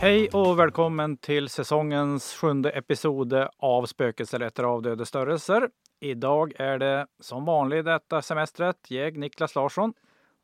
Hej 0.00 0.28
och 0.28 0.58
välkommen 0.58 1.16
till 1.16 1.48
säsongens 1.48 2.34
sjunde 2.34 2.70
episode 2.70 3.50
av 3.58 3.86
Spökelser 3.86 4.40
efter 4.40 4.64
avdöde 4.64 5.06
störelser. 5.06 5.68
Idag 6.00 6.52
är 6.58 6.78
det 6.78 7.06
som 7.20 7.44
vanligt 7.44 7.84
detta 7.84 8.22
semestret 8.22 8.76
jag, 8.88 9.16
Niklas 9.16 9.54
Larsson. 9.54 9.92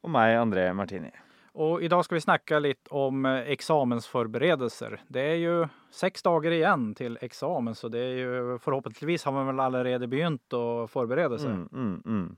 Och 0.01 0.11
mig, 0.11 0.37
André 0.37 0.73
Martini. 0.73 1.11
Och 1.53 1.83
idag 1.83 2.05
ska 2.05 2.15
vi 2.15 2.21
snacka 2.21 2.59
lite 2.59 2.91
om 2.91 3.27
eh, 3.27 3.39
examensförberedelser. 3.39 5.01
Det 5.09 5.21
är 5.21 5.37
ju 5.37 5.69
sex 5.91 6.23
dagar 6.23 6.51
igen 6.51 6.95
till 6.95 7.19
examen 7.21 7.75
så 7.75 7.89
det 7.89 7.99
är 7.99 8.17
ju 8.17 8.59
förhoppningsvis 8.59 9.25
har 9.25 9.33
man 9.33 9.47
väl 9.47 10.09
begynt 10.09 10.53
att 10.53 10.91
förbereda 10.91 11.39
sig. 11.39 11.51
Mm, 11.51 11.69
mm, 11.73 12.03
mm. 12.07 12.37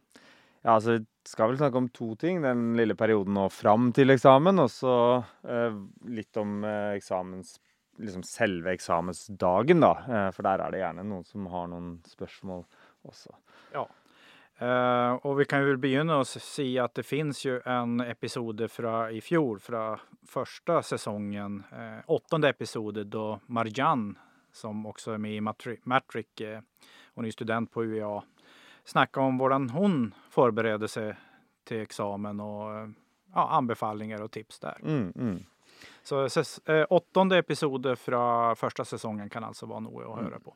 Ja, 0.67 0.75
altså, 0.75 0.97
vi 0.99 1.31
skal 1.31 1.53
vel 1.53 1.61
snakke 1.61 1.79
om 1.79 1.89
to 1.95 2.09
ting. 2.19 2.41
Den 2.43 2.73
lille 2.79 2.97
perioden 2.99 3.37
nå 3.39 3.45
fram 3.55 3.93
til 3.95 4.11
eksamen, 4.11 4.59
og 4.59 4.73
så 4.75 4.95
eh, 5.47 5.77
litt 6.11 6.43
om 6.43 6.59
eh, 6.67 6.97
eksamens 6.99 7.61
Liksom 7.97 8.21
selve 8.29 8.75
eksamensdagen, 8.75 9.79
da. 9.81 9.95
Eh, 10.05 10.27
for 10.37 10.45
der 10.45 10.61
er 10.61 10.75
det 10.75 10.83
gjerne 10.83 11.05
noen 11.09 11.23
som 11.25 11.47
har 11.49 11.71
noen 11.71 11.95
spørsmål 12.05 12.67
også. 13.09 13.33
Ja. 13.73 13.87
Eh, 14.59 14.67
uh, 14.67 15.13
och 15.13 15.41
vi 15.41 15.45
kan 15.45 15.61
ju 15.61 15.67
väl 15.67 15.79
begynna 15.79 16.17
och 16.17 16.27
säga 16.27 16.85
att 16.85 16.95
det 16.95 17.03
finns 17.03 17.45
ju 17.45 17.61
en 17.65 18.01
episode 18.01 18.69
från 18.69 19.11
i 19.11 19.21
fjol, 19.21 19.61
från 19.61 19.99
första 20.27 20.83
säsongen, 20.83 21.65
uh, 21.73 21.99
eh, 21.99 22.03
åttonde 22.07 22.49
episode 22.49 23.05
då 23.05 23.41
Marjan, 23.47 24.19
som 24.53 24.87
också 24.87 25.11
är 25.11 25.19
med 25.19 25.37
i 25.37 25.41
Matri- 25.41 25.81
Matric, 25.83 26.27
eh, 26.41 26.49
uh, 26.49 26.59
hon 27.15 27.25
är 27.25 27.29
ju 27.29 27.33
student 27.33 27.73
på 27.73 27.85
UEA, 27.85 28.23
snackar 28.87 29.21
om 29.21 29.41
hur 29.41 29.73
hon 29.73 30.15
förbereder 30.31 30.87
sig 30.87 31.15
till 31.65 31.81
examen 31.81 32.41
och 32.41 32.89
ja, 33.35 33.49
anbefallningar 33.49 34.23
och 34.23 34.31
tips 34.31 34.59
där. 34.59 34.79
Mm, 34.83 35.13
mm. 35.17 35.45
Så 36.03 36.25
eh, 36.67 36.87
åttonde 36.91 37.39
episode 37.39 37.97
från 37.97 38.57
första 38.57 38.85
säsongen 38.85 39.31
kan 39.31 39.45
alltså 39.45 39.67
vara 39.67 39.81
noe 39.81 40.13
att 40.13 40.25
höra 40.25 40.41
på. 40.41 40.55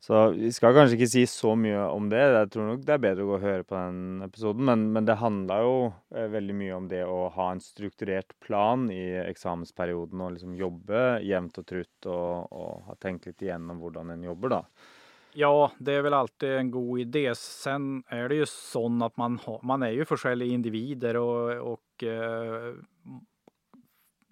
Så 0.00 0.30
vi 0.30 0.48
skal 0.50 0.74
kanskje 0.74 0.96
ikke 0.96 1.06
si 1.12 1.20
så 1.30 1.52
mye 1.54 1.78
om 1.94 2.08
det. 2.10 2.22
Jeg 2.34 2.48
tror 2.50 2.64
nok 2.66 2.80
det 2.82 2.94
er 2.96 3.02
bedre 3.04 3.22
å 3.22 3.28
gå 3.28 3.34
og 3.36 3.44
høre 3.44 3.62
på 3.62 3.76
den 3.76 4.24
episoden. 4.26 4.64
Men, 4.66 4.80
men 4.96 5.06
det 5.06 5.14
handla 5.20 5.60
jo 5.62 5.76
eh, 6.10 6.26
veldig 6.32 6.56
mye 6.58 6.74
om 6.74 6.88
det 6.90 7.04
å 7.06 7.28
ha 7.36 7.46
en 7.52 7.62
strukturert 7.62 8.34
plan 8.42 8.88
i 8.90 9.04
eksamensperioden 9.22 10.24
og 10.24 10.34
liksom 10.34 10.56
jobbe 10.58 11.04
jevnt 11.22 11.62
og 11.62 11.68
trutt 11.70 12.10
og, 12.10 12.50
og 12.50 12.88
ha 12.88 12.98
tenkt 12.98 13.30
litt 13.30 13.46
igjennom 13.46 13.78
hvordan 13.78 14.10
en 14.16 14.26
jobber, 14.26 14.56
da. 14.56 14.60
Ja, 15.34 15.72
det 15.78 15.92
är 15.92 16.02
väl 16.02 16.14
alltid 16.14 16.48
en 16.48 16.70
god 16.70 17.00
idé. 17.00 17.34
Sen 17.34 18.04
är 18.06 18.28
det 18.28 18.34
ju 18.34 18.46
så 18.46 19.04
att 19.04 19.16
man, 19.16 19.38
har, 19.44 19.60
man 19.62 19.82
är 19.82 19.90
ju 19.90 20.04
forskjellige 20.04 20.52
individer 20.54 21.16
och, 21.16 21.72
och 21.72 22.04
eh, 22.04 22.74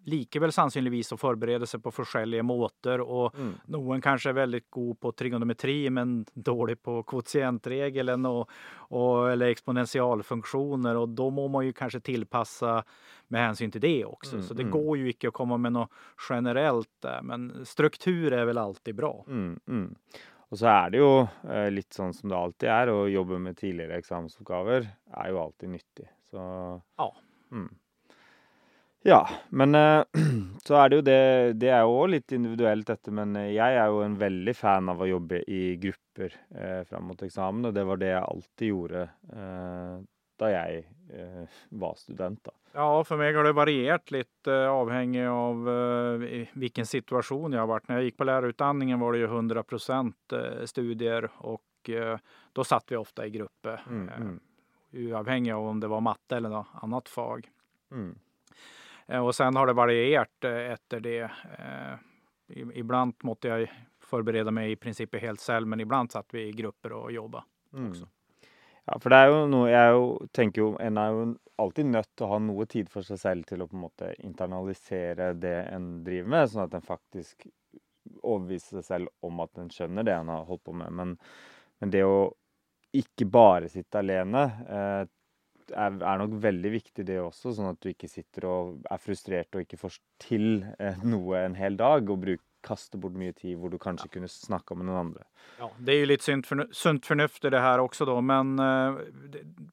likevel 0.04 0.52
sannsynligvis 0.52 1.12
att 1.12 1.20
förbereda 1.20 1.66
sig 1.66 1.80
på 1.80 1.90
forskjellige 1.90 2.42
måter. 2.42 3.00
Och 3.00 3.34
Mm. 3.34 3.54
noen 3.66 4.00
kanske 4.00 4.28
är 4.28 4.32
väldigt 4.32 4.70
god 4.70 5.00
på 5.00 5.12
trigonometri 5.12 5.90
men 5.90 6.26
dålig 6.34 6.82
på 6.82 7.02
kvotientregelen 7.02 8.26
och, 8.26 8.50
och, 8.72 9.30
eller 9.30 9.46
exponentialfunktioner 9.46 10.96
och 10.96 11.08
då 11.08 11.30
må 11.30 11.48
man 11.48 11.66
ju 11.66 11.72
kanske 11.72 12.00
tillpassa 12.00 12.84
med 13.28 13.40
hänsyn 13.40 13.70
till 13.70 13.80
det 13.80 14.04
också. 14.04 14.32
Mm, 14.36 14.42
Så 14.48 14.54
det 14.54 14.62
mm. 14.62 14.72
går 14.72 14.98
ju 14.98 15.06
inte 15.06 15.28
att 15.28 15.34
komma 15.34 15.56
med 15.56 15.72
något 15.72 15.90
generellt 16.30 16.90
där 17.02 17.20
men 17.22 17.66
struktur 17.66 18.32
är 18.32 18.44
väl 18.44 18.58
alltid 18.58 18.94
bra. 18.94 19.24
Og 20.50 20.58
så 20.58 20.70
er 20.72 20.90
det 20.90 20.98
jo 20.98 21.10
eh, 21.46 21.68
litt 21.70 21.94
sånn 21.94 22.14
som 22.16 22.30
det 22.30 22.38
alltid 22.38 22.72
er, 22.74 22.90
å 22.90 23.04
jobbe 23.10 23.38
med 23.42 23.58
tidligere 23.58 24.00
eksamensoppgaver 24.02 24.88
er 24.90 25.30
jo 25.30 25.44
alltid 25.44 25.76
nyttig. 25.76 26.08
Så 26.30 26.40
Ja. 26.98 27.12
mm. 27.54 27.70
Ja, 29.02 29.22
men 29.48 29.74
eh, 29.74 30.02
så 30.66 30.76
er 30.76 30.90
det 30.90 30.96
jo 30.98 31.04
det 31.06 31.20
Det 31.62 31.70
er 31.72 31.86
jo 31.86 31.94
òg 32.02 32.10
litt 32.16 32.34
individuelt, 32.36 32.86
dette, 32.90 33.14
men 33.14 33.32
eh, 33.38 33.54
jeg 33.54 33.78
er 33.78 33.88
jo 33.88 34.02
en 34.04 34.18
veldig 34.20 34.54
fan 34.58 34.90
av 34.92 35.00
å 35.00 35.08
jobbe 35.08 35.40
i 35.48 35.62
grupper 35.80 36.34
eh, 36.52 36.82
fram 36.88 37.08
mot 37.08 37.22
eksamen, 37.24 37.70
og 37.70 37.76
det 37.76 37.86
var 37.88 38.02
det 38.02 38.10
jeg 38.10 38.26
alltid 38.26 38.72
gjorde 38.74 39.06
eh, 39.32 39.94
da 40.40 40.48
jeg 40.50 40.84
eh, 41.12 41.44
var 41.68 41.94
student, 41.94 42.44
da. 42.44 42.50
Ja, 42.72 43.04
för 43.04 43.16
mig 43.16 43.34
har 43.34 43.44
det 43.44 43.52
varierat 43.52 44.10
lite 44.10 44.52
eh, 44.54 44.68
avhängig 44.70 45.26
av 45.26 45.68
eh, 45.68 46.22
i 46.28 46.48
vilken 46.52 46.86
situation 46.86 47.52
jag 47.52 47.60
har 47.60 47.66
varit. 47.66 47.88
När 47.88 47.96
jag 47.96 48.04
gick 48.04 48.16
på 48.16 48.24
lärarutbildningen 48.24 49.00
var 49.00 49.12
det 49.12 49.18
ju 49.18 49.24
100 49.24 49.64
eh, 50.32 50.64
studier 50.64 51.30
och 51.38 51.62
då 52.52 52.64
satt 52.64 52.92
vi 52.92 52.96
ofta 52.96 53.26
i 53.26 53.30
grupper. 53.30 53.82
Mm, 53.88 54.08
mm, 54.08 54.40
av 55.54 55.66
om 55.68 55.80
det 55.80 55.88
var 55.88 56.00
matte 56.00 56.36
eller 56.36 56.48
något 56.48 56.66
annat 56.82 57.08
fag. 57.08 57.48
mm. 57.92 58.18
Och 59.24 59.34
sen 59.34 59.56
har 59.56 59.66
det 59.66 59.72
varierat 59.72 60.44
efter 60.44 61.00
det. 61.00 61.30
I- 62.48 62.78
Ibland 62.78 63.14
måste 63.22 63.48
jag 63.48 63.70
förbereda 64.00 64.50
mig 64.50 64.72
i 64.72 64.76
princip 64.76 65.14
helt 65.16 65.40
själv, 65.40 65.66
men 65.66 65.80
ibland 65.80 66.12
satt 66.12 66.34
vi 66.34 66.42
i 66.48 66.52
grupper 66.52 66.92
och 66.92 67.12
jobbade. 67.12 67.44
Mm. 67.72 67.90
Også. 67.90 68.06
Ja, 68.90 68.98
for 68.98 69.12
det 69.12 69.20
er 69.22 69.30
jo 69.30 69.44
noe 69.50 69.68
Jeg 69.70 69.80
er 69.86 69.92
jo, 69.94 70.06
tenker 70.34 70.62
jo 70.64 70.70
En 70.82 70.98
er 70.98 71.14
jo 71.14 71.22
alltid 71.62 71.90
nødt 71.92 72.08
til 72.16 72.26
å 72.26 72.30
ha 72.32 72.38
noe 72.42 72.66
tid 72.70 72.88
for 72.90 73.06
seg 73.06 73.20
selv 73.20 73.46
til 73.48 73.62
å 73.62 73.68
på 73.68 73.76
en 73.76 73.84
måte 73.84 74.10
internalisere 74.24 75.30
det 75.36 75.56
en 75.74 75.88
driver 76.06 76.30
med, 76.32 76.48
sånn 76.48 76.62
at 76.64 76.76
en 76.78 76.86
faktisk 76.86 77.44
overbeviser 78.22 78.78
seg 78.78 78.86
selv 78.86 79.28
om 79.28 79.42
at 79.44 79.60
en 79.60 79.68
skjønner 79.74 80.06
det 80.08 80.14
en 80.16 80.30
har 80.32 80.46
holdt 80.48 80.62
på 80.64 80.72
med. 80.80 80.88
Men, 80.96 81.12
men 81.82 81.92
det 81.92 82.00
å 82.08 82.30
ikke 82.96 83.28
bare 83.28 83.68
sitte 83.68 84.00
alene 84.00 84.46
eh, 84.72 85.02
er, 85.70 86.00
er 86.00 86.22
nok 86.22 86.38
veldig 86.42 86.72
viktig, 86.78 87.04
det 87.06 87.20
også. 87.22 87.52
Sånn 87.58 87.70
at 87.74 87.80
du 87.84 87.90
ikke 87.92 88.08
sitter 88.10 88.48
og 88.48 88.88
er 88.90 89.04
frustrert 89.04 89.52
og 89.52 89.66
ikke 89.66 89.78
får 89.84 90.00
til 90.24 90.64
eh, 90.80 91.04
noe 91.04 91.44
en 91.44 91.60
hel 91.60 91.76
dag, 91.80 92.08
og 92.08 92.24
bruk, 92.24 92.42
kaster 92.62 92.98
bort 92.98 93.12
mye 93.12 93.32
tid 93.32 93.58
hvor 93.58 93.70
du 93.70 93.78
kanskje 93.78 94.08
kunne 94.08 94.28
snakka 94.28 94.74
med 94.74 94.86
noen 94.86 94.98
andre. 94.98 95.24
Ja, 95.58 95.70
det 95.78 95.92
är 95.92 95.96
ju 95.96 96.06
lite 96.06 96.24
sunt, 96.24 96.46
förnu- 96.46 96.72
sunt 96.72 97.06
förnuft 97.06 97.44
i 97.44 97.50
det 97.50 97.60
här 97.60 97.78
också 97.78 98.04
då, 98.04 98.20
men 98.20 98.58
eh, 98.58 98.94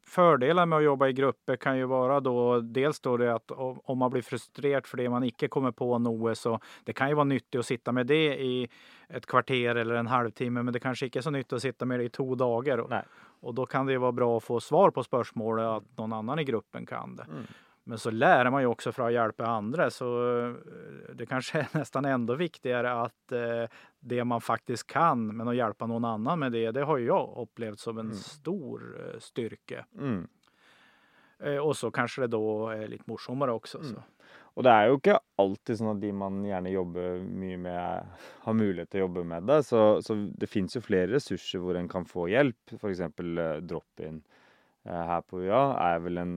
fördelar 0.06 0.66
med 0.66 0.78
att 0.78 0.84
jobba 0.84 1.08
i 1.08 1.14
grupper 1.14 1.56
kan 1.56 1.78
ju 1.78 1.86
vara 1.86 2.20
då 2.20 2.60
dels 2.62 3.00
då 3.00 3.18
det 3.18 3.34
att 3.36 3.52
om 3.52 3.80
om 3.84 3.98
man 3.98 4.12
blir 4.12 4.22
frustrerad 4.22 4.88
för 4.88 4.98
det 4.98 5.10
man 5.10 5.24
inte 5.24 5.48
kommer 5.48 5.72
på 5.72 6.00
något 6.00 6.38
så 6.38 6.60
det 6.84 6.94
kan 6.94 7.10
ju 7.10 7.16
vara 7.16 7.24
nyttigt 7.24 7.60
att 7.60 7.66
sitta 7.66 7.92
med 7.92 8.08
det 8.08 8.42
i 8.42 8.68
ett 9.10 9.26
kvarter 9.26 9.76
eller 9.76 9.96
en 9.96 10.08
halvtimme, 10.08 10.64
men 10.64 10.74
det 10.74 10.80
kanske 10.80 11.06
inte 11.06 11.20
är 11.20 11.22
så 11.22 11.30
nyttigt 11.32 11.54
att 11.54 11.62
sitta 11.62 11.86
med 11.86 12.00
det 12.00 12.04
i 12.04 12.10
två 12.10 12.36
dagar. 12.36 12.86
Nej. 12.90 13.04
Och 13.40 13.54
då 13.54 13.66
kan 13.66 13.86
det 13.86 13.92
ju 13.92 13.98
vara 13.98 14.12
bra 14.12 14.38
att 14.38 14.44
få 14.44 14.60
svar 14.60 14.92
på 14.92 15.04
spörsmålet 15.04 15.66
att 15.66 15.98
någon 15.98 16.14
annan 16.14 16.40
i 16.40 16.44
gruppen 16.44 16.86
kan 16.86 17.16
det. 17.16 17.24
Mm. 17.24 17.44
Men 17.88 17.98
så 17.98 18.12
lär 18.12 18.50
man 18.50 18.62
ju 18.62 18.68
också 18.68 18.92
för 18.92 19.08
att 19.08 19.14
hjälpa 19.14 19.46
andra 19.46 19.90
så 19.90 20.08
eh, 20.40 20.54
det 21.16 21.26
kanske 21.26 21.60
är 21.60 21.68
nästan 21.78 22.06
ändå 22.06 22.36
viktigare 22.36 22.92
att 23.02 23.32
eh, 23.32 23.70
det 24.00 24.24
man 24.24 24.42
faktiskt 24.42 24.88
kan 24.88 25.28
men 25.38 25.48
att 25.48 25.56
hjälpa 25.56 25.88
någon 25.88 26.06
annan 26.06 26.40
med 26.40 26.52
det, 26.52 26.72
det 26.72 26.84
har 26.84 26.98
ju 26.98 27.06
jag 27.06 27.34
upplevt 27.38 27.80
som 27.80 27.98
en 27.98 28.06
Mm. 28.06 28.18
stor 28.18 28.98
eh, 29.00 29.20
styrka. 29.20 29.86
Mm. 30.00 30.28
Och 31.64 31.78
så 31.78 31.92
kanske 31.92 32.22
det 32.22 32.28
då 32.28 32.70
är 32.70 32.88
lite 32.88 33.04
morsommare 33.08 33.52
också. 33.52 33.78
Så. 33.84 33.90
Mm. 33.90 34.02
Og 34.58 34.64
det 34.66 34.72
er 34.74 34.88
jo 34.90 34.96
ikke 34.98 35.20
alltid 35.38 35.78
sånn 35.78 35.92
at 35.92 36.00
de 36.02 36.10
man 36.18 36.40
gjerne 36.48 36.72
jobber 36.74 37.20
mye 37.22 37.58
med, 37.62 38.08
har 38.46 38.56
mulighet 38.58 38.90
til 38.90 39.04
å 39.04 39.06
jobbe 39.06 39.24
med 39.24 39.46
det. 39.46 39.60
Så, 39.68 40.02
så 40.02 40.16
det 40.34 40.50
fins 40.50 40.74
jo 40.76 40.82
flere 40.82 41.12
ressurser 41.14 41.62
hvor 41.62 41.78
en 41.78 41.88
kan 41.92 42.08
få 42.10 42.26
hjelp. 42.32 42.74
F.eks. 42.80 43.04
Uh, 43.22 43.60
drop-in 43.62 44.24
her 44.88 45.22
på 45.30 45.44
UiA 45.44 45.62
er 45.92 46.02
vel 46.08 46.18
en, 46.24 46.34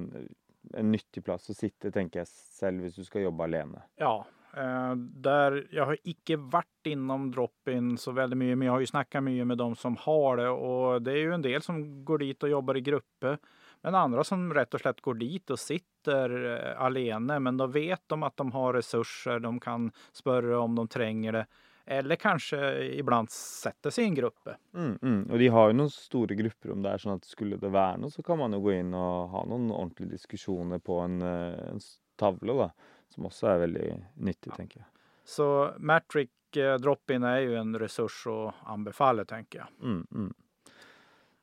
en 0.74 0.92
nyttig 0.92 1.24
plass 1.24 1.50
å 1.50 1.54
sitte, 1.54 1.90
tenker 1.90 2.22
jeg 2.22 2.30
selv, 2.30 2.84
hvis 2.84 2.98
du 2.98 3.04
skal 3.04 3.26
jobbe 3.26 3.46
alene. 3.46 3.82
Ja, 4.00 4.26
eh, 4.56 4.94
där 4.96 5.66
jag 5.70 5.86
har 5.86 5.96
inte 6.04 6.36
varit 6.36 6.86
inom 6.86 7.30
drop-in 7.30 7.98
så 7.98 8.12
väldigt 8.12 8.38
mycket, 8.38 8.58
men 8.58 8.66
jag 8.66 8.72
har 8.72 8.80
ju 8.80 8.86
snackat 8.86 9.22
mycket 9.22 9.46
med 9.46 9.58
de 9.58 9.76
som 9.76 9.96
har 9.96 10.36
det 10.36 10.48
och 10.48 11.02
det 11.02 11.12
är 11.12 11.16
ju 11.16 11.34
en 11.34 11.42
del 11.42 11.62
som 11.62 12.04
går 12.04 12.18
dit 12.18 12.42
och 12.42 12.48
jobbar 12.48 12.76
i 12.76 12.80
grupper. 12.80 13.38
Men 13.82 13.94
andra 13.94 14.24
som 14.24 14.54
rätt 14.54 14.74
och 14.74 14.80
slett 14.80 15.00
går 15.00 15.14
dit 15.14 15.50
och 15.50 15.58
sitter 15.58 16.56
eh, 16.56 16.82
alene, 16.82 17.38
men 17.38 17.56
då 17.56 17.66
vet 17.66 18.02
de 18.06 18.22
att 18.22 18.36
de 18.36 18.52
har 18.52 18.72
resurser, 18.72 19.38
de 19.38 19.60
kan 19.60 19.92
spöra 20.12 20.60
om 20.60 20.74
de 20.74 20.88
tränger 20.88 21.32
det. 21.32 21.46
Eller 21.90 22.16
kanske 22.16 22.84
ibland 22.84 23.30
sätter 23.30 23.90
sig 23.90 24.04
i 24.04 24.06
en 24.06 24.14
grupp. 24.14 24.48
Mm, 24.74 24.98
mm. 25.02 25.30
Og 25.30 25.38
de 25.38 25.48
har 25.48 25.68
jo 25.68 25.74
noen 25.74 25.90
store 25.90 26.36
grupper 26.38 26.70
om 26.70 26.84
det 26.84 26.92
er 26.92 27.02
sånn 27.02 27.16
at 27.18 27.24
skulle 27.26 27.56
det 27.58 27.70
være 27.74 27.96
noe, 27.98 28.14
så 28.14 28.22
kan 28.22 28.38
man 28.38 28.54
jo 28.54 28.60
gå 28.62 28.76
inn 28.76 28.92
og 28.94 29.32
ha 29.32 29.42
noen 29.50 29.72
ordentlige 29.74 30.12
diskusjoner 30.12 30.78
på 30.78 31.00
en, 31.02 31.16
eh, 31.26 31.56
en 31.72 31.82
tavle, 32.14 32.54
da. 32.60 32.68
Som 33.10 33.26
også 33.26 33.48
er 33.50 33.64
veldig 33.64 33.88
nyttig, 34.22 34.52
tenker 34.54 34.84
jeg. 34.84 34.86
Så 35.26 35.48
Matric 35.78 36.30
eh, 36.56 36.76
drop-in 36.78 37.22
är 37.22 37.40
ju 37.40 37.56
en 37.56 37.78
resurs 37.78 38.26
att 38.26 38.54
anbefalla, 38.70 39.24
tänker 39.24 39.58
jag. 39.58 39.90
Mm, 39.90 40.06
mm. 40.14 40.34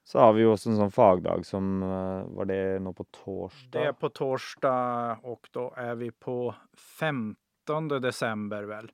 Så 0.03 0.19
har 0.19 0.33
vi 0.33 0.45
jo 0.45 0.53
også 0.53 0.69
en 0.71 0.77
sånn 0.79 0.95
fagdag 0.95 1.43
som 1.45 1.83
eh, 1.83 2.23
Var 2.39 2.47
det 2.47 2.61
nå 2.79 2.93
på 2.95 3.03
torsdag? 3.11 3.79
Det 3.79 3.88
är 3.88 3.93
på 3.93 4.09
torsdag 4.09 5.19
och 5.23 5.50
då 5.51 5.73
är 5.75 5.95
vi 5.95 6.11
på 6.11 6.55
15 6.77 7.88
december 7.88 8.63
väl. 8.63 8.91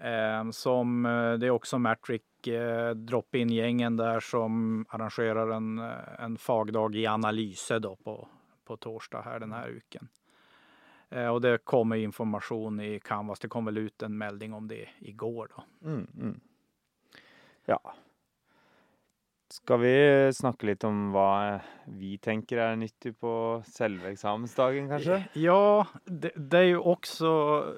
Ehm, 0.00 0.48
eh, 0.48 0.50
som 0.50 1.02
det 1.40 1.46
är 1.46 1.50
också 1.50 1.78
Matric 1.78 2.22
eh, 2.46 2.90
drop-in-gängen 2.90 3.96
där 3.96 4.20
som 4.20 4.84
arrangerar 4.88 5.50
en, 5.50 5.78
eh, 5.78 6.24
en 6.24 6.38
fagdag 6.38 6.94
i 6.94 7.06
analyse 7.06 7.78
då 7.78 7.96
på, 7.96 8.28
på 8.64 8.76
torsdag 8.76 9.22
här 9.22 9.40
den 9.40 9.52
här 9.52 9.68
uken. 9.68 10.08
Eh, 11.08 11.28
och 11.28 11.40
det 11.40 11.64
kommer 11.64 11.96
information 11.96 12.80
i 12.80 13.00
Canvas. 13.00 13.38
Det 13.38 13.48
kom 13.48 13.64
väl 13.64 13.78
ut 13.78 14.02
en 14.02 14.18
melding 14.18 14.52
om 14.52 14.68
det 14.68 14.88
igår 14.98 15.48
då. 15.56 15.88
Mm, 15.88 16.06
mm. 16.20 16.40
Ja. 17.64 17.94
Skal 19.54 19.78
vi 19.80 20.30
snakke 20.34 20.66
litt 20.66 20.82
om 20.84 21.12
hva 21.14 21.60
vi 21.86 22.16
tenker 22.18 22.58
er 22.58 22.72
nyttig 22.74 23.12
på 23.22 23.62
selve 23.70 24.10
eksamensdagen, 24.10 24.88
kanskje? 24.90 25.20
Ja, 25.38 25.86
det, 26.04 26.32
det 26.34 26.58
är 26.58 26.70
ju 26.72 26.78
också 26.78 27.30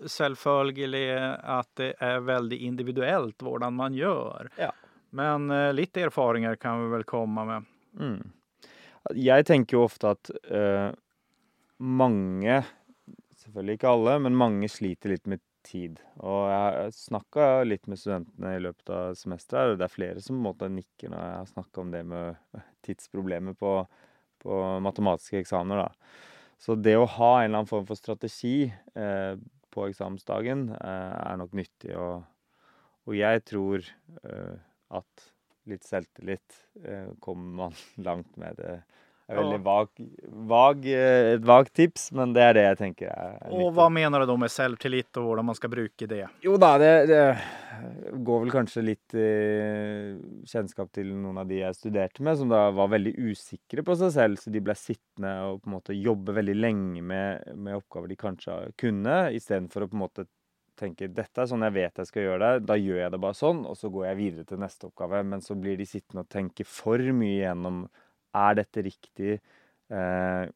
självföljelig 0.09 1.11
att 1.43 1.69
det 1.77 1.91
är 1.99 2.21
väldigt 2.21 2.61
individuellt 2.61 3.43
hvordan 3.43 3.77
man 3.77 3.95
gör. 3.95 4.49
Ja. 4.57 4.73
Men 5.11 5.51
eh, 5.51 5.73
lite 5.73 6.01
erfaringer 6.01 6.57
kan 6.57 6.83
vi 6.85 6.89
väl 6.97 7.05
komma 7.05 7.45
med. 7.45 7.65
Mm. 8.01 8.31
Jeg 9.13 9.47
tenker 9.47 9.77
jo 9.77 9.85
ofte 9.85 10.15
at 10.17 10.33
eh, 10.49 10.97
mange, 11.77 12.63
selvfølgelig 13.37 13.77
ikke 13.77 13.93
alle, 13.93 14.19
men 14.25 14.41
mange 14.41 14.73
sliter 14.73 15.13
litt 15.13 15.29
med 15.29 15.45
tid. 15.67 16.01
Og 16.23 16.47
jeg 16.51 16.61
har 16.63 16.95
snakka 16.95 17.49
litt 17.67 17.89
med 17.91 18.01
studentene 18.01 18.55
i 18.57 18.63
løpet 18.63 18.93
av 18.95 19.19
semesteret, 19.19 19.75
og 19.75 19.81
det 19.81 19.89
er 19.89 19.95
flere 19.95 20.23
som 20.23 20.37
på 20.37 20.41
en 20.41 20.47
måte 20.47 20.71
nikker 20.73 21.13
når 21.13 21.25
jeg 21.25 21.37
har 21.41 21.51
snakka 21.51 21.83
om 21.83 21.93
det 21.95 22.03
med 22.07 22.57
øh, 22.57 22.65
tidsproblemer 22.87 23.59
på, 23.59 23.75
på 24.45 24.63
matematiske 24.87 25.43
eksamener, 25.43 25.87
da. 25.87 26.25
Så 26.63 26.77
det 26.81 26.95
å 26.97 27.09
ha 27.19 27.33
en 27.37 27.51
eller 27.51 27.61
annen 27.61 27.69
form 27.69 27.85
for 27.89 27.99
strategi 27.99 28.71
eh, 28.97 29.35
på 29.75 29.89
eksamensdagen 29.91 30.71
eh, 30.73 31.17
er 31.21 31.41
nok 31.41 31.57
nyttig, 31.59 31.93
og, 32.01 32.25
og 33.05 33.19
jeg 33.19 33.43
tror 33.51 33.85
eh, 34.23 34.55
at 34.97 35.27
litt 35.69 35.85
selvtillit 35.85 36.63
eh, 36.85 37.11
kommer 37.21 37.67
man 37.67 37.77
langt 38.09 38.39
med. 38.41 38.57
Det 38.61 38.79
veldig 39.35 39.59
vag, 39.65 39.89
vag, 40.47 40.85
eh, 40.87 41.33
et 41.35 41.45
vagt 41.47 41.73
tips, 41.75 42.11
men 42.15 42.35
det 42.37 42.45
er 42.45 42.57
det 42.57 42.65
jeg 42.67 42.79
tenker 42.79 43.11
er, 43.11 43.39
er 43.41 43.55
Och 43.55 43.75
vad 43.75 43.93
menar 43.93 44.21
du 44.21 44.27
då 44.27 44.37
med 44.37 44.51
självtillit 44.51 45.17
och 45.17 45.25
hvordan 45.25 45.45
man 45.45 45.55
ska 45.55 45.69
bruke 45.69 46.07
det? 46.07 46.29
Jo 46.41 46.57
da, 46.57 46.79
det, 46.79 47.07
det 47.07 47.39
går 48.13 48.41
vel 48.45 48.51
kanskje 48.51 48.85
litt 48.87 49.15
eh, 49.15 50.15
kjennskap 50.47 50.93
til 50.95 51.11
noen 51.15 51.43
av 51.43 51.51
de 51.51 51.61
jeg 51.61 51.75
studerte 51.75 52.23
med, 52.23 52.39
som 52.39 52.49
da 52.49 52.71
var 52.71 52.93
veldig 52.95 53.17
usikre 53.31 53.83
på 53.83 53.99
seg 53.99 54.15
selv, 54.15 54.39
så 54.39 54.51
de 54.51 54.63
ble 54.63 54.79
sittende 54.79 55.35
og 55.51 55.61
på 55.63 55.71
en 55.71 55.77
måte 55.79 55.99
jobbe 55.99 56.37
veldig 56.37 56.57
lenge 56.57 57.03
med, 57.03 57.53
med 57.57 57.81
oppgaver 57.81 58.13
de 58.13 58.21
kanskje 58.21 58.61
kunne, 58.79 59.21
istedenfor 59.35 59.87
å 59.87 59.91
på 59.91 59.99
en 59.99 60.07
måte 60.07 60.29
tenke 60.77 61.09
dette 61.09 61.41
er 61.41 61.49
sånn 61.49 61.65
jeg 61.65 61.75
vet 61.77 62.01
jeg 62.03 62.09
skal 62.11 62.27
gjøre 62.27 62.41
det, 62.43 62.67
da 62.69 62.77
gjør 62.79 62.99
jeg 63.01 63.13
det 63.15 63.21
bare 63.23 63.39
sånn, 63.39 63.63
og 63.69 63.79
så 63.81 63.91
går 63.93 64.11
jeg 64.11 64.19
videre 64.21 64.49
til 64.49 64.61
neste 64.61 64.91
oppgave. 64.91 65.23
Men 65.25 65.45
så 65.45 65.57
blir 65.59 65.79
de 65.81 65.87
sittende 65.89 66.27
og 66.27 66.33
tenke 66.33 66.67
for 66.69 67.01
mye 67.17 67.39
gjennom 67.39 67.87
er 68.37 68.59
dette 68.63 68.85
riktig? 68.87 69.39
Eh, 69.89 70.47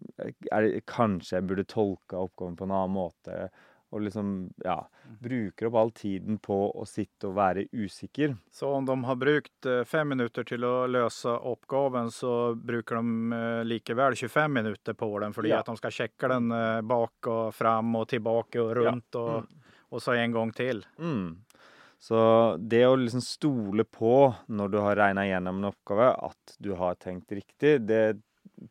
er 0.51 0.71
kanskje 0.91 1.37
jeg 1.39 1.47
burde 1.51 1.67
tolka 1.71 2.19
oppgaven 2.19 2.57
på 2.59 2.67
en 2.67 2.73
annen 2.75 2.97
måte? 2.97 3.45
Og 3.91 4.05
liksom, 4.05 4.29
ja, 4.63 4.77
bruker 5.19 5.67
opp 5.67 5.77
all 5.81 5.89
tiden 5.99 6.37
på 6.39 6.57
å 6.79 6.85
sitte 6.87 7.27
og 7.27 7.35
være 7.35 7.65
usikker. 7.75 8.37
Så 8.55 8.69
om 8.71 8.85
de 8.87 8.95
har 9.03 9.17
brukt 9.19 9.67
eh, 9.67 9.81
fem 9.91 10.13
minuter 10.15 10.47
til 10.47 10.63
å 10.63 10.85
løse 10.87 11.33
oppgaven, 11.51 12.13
så 12.15 12.55
bruker 12.55 13.01
de 13.01 13.35
eh, 13.35 13.65
likevel 13.67 14.15
25 14.15 14.55
minutter 14.61 14.95
på 14.95 15.09
den, 15.25 15.35
fordi 15.35 15.51
Ja. 15.51 15.59
at 15.65 15.67
de 15.73 15.75
skal 15.81 15.91
sjekke 15.97 16.31
den 16.31 16.53
eh, 16.55 16.81
bak 16.87 17.27
og 17.35 17.51
fram 17.59 17.91
og 17.99 18.07
tilbake 18.15 18.63
og 18.63 18.77
rundt, 18.79 19.19
og, 19.19 19.51
og 19.91 20.05
så 20.07 20.15
en 20.23 20.39
gang 20.39 20.55
til. 20.55 20.85
Mm. 21.03 21.33
Så 22.01 22.19
det 22.57 22.81
å 22.89 22.97
liksom 22.97 23.21
stole 23.21 23.85
på 23.85 24.31
når 24.49 24.73
du 24.73 24.79
har 24.81 24.97
regna 24.97 25.27
gjennom 25.29 25.61
en 25.61 25.69
oppgave, 25.69 26.09
at 26.31 26.55
du 26.63 26.73
har 26.81 26.97
tenkt 26.97 27.33
riktig, 27.37 27.75
det 27.85 28.21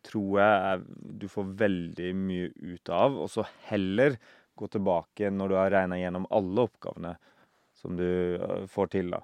tror 0.05 0.39
jeg 0.41 0.65
er, 0.71 0.85
du 1.21 1.27
får 1.29 1.51
veldig 1.61 2.09
mye 2.17 2.49
ut 2.73 2.89
av. 2.93 3.19
Og 3.21 3.29
så 3.29 3.45
heller 3.69 4.17
gå 4.57 4.69
tilbake 4.73 5.29
når 5.33 5.51
du 5.51 5.57
har 5.59 5.73
regna 5.75 5.99
gjennom 5.99 6.25
alle 6.35 6.65
oppgavene 6.65 7.13
som 7.79 7.95
du 7.99 8.09
eh, 8.35 8.65
får 8.71 8.91
til, 8.97 9.13
da. 9.13 9.21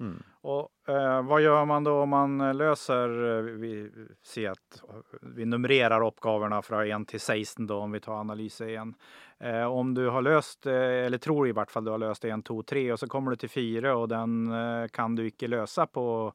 Mm. 0.00 0.22
Och 0.40 0.88
eh, 0.88 1.22
vad 1.22 1.42
gör 1.42 1.64
man 1.64 1.84
då 1.84 2.00
om 2.00 2.08
man 2.08 2.40
eh, 2.40 2.54
löser, 2.54 3.38
eh, 3.38 3.42
vi 3.42 3.90
ser 4.22 4.50
att 4.50 4.82
vi 5.22 5.44
numrerar 5.44 6.00
oppgavene 6.00 6.62
från 6.62 7.02
1 7.02 7.08
till 7.08 7.20
16 7.20 7.66
då, 7.66 7.78
om 7.78 7.92
vi 7.92 8.00
tar 8.00 8.20
analyse 8.20 8.68
igen. 8.68 8.94
Eh, 9.38 9.64
om 9.64 9.94
du 9.94 10.08
har 10.08 10.22
löst, 10.22 10.66
eh, 10.66 10.74
eller 10.74 11.18
tror 11.18 11.48
i 11.48 11.52
vart 11.52 11.70
fall 11.70 11.84
du 11.84 11.90
har 11.90 11.98
löst 11.98 12.24
1, 12.24 12.44
2, 12.44 12.62
3 12.62 12.92
och 12.92 12.98
så 12.98 13.06
kommer 13.06 13.30
du 13.30 13.36
till 13.36 13.50
4 13.50 13.96
och 13.96 14.08
den 14.08 14.52
eh, 14.52 14.88
kan 14.88 15.16
du 15.16 15.26
icke 15.26 15.46
lösa 15.48 15.86
på 15.86 16.32